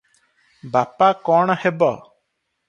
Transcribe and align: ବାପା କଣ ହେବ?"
ବାପା 0.75 1.09
କଣ 1.27 1.57
ହେବ?" 1.67 1.91